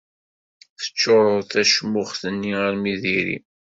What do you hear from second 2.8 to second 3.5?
d iri.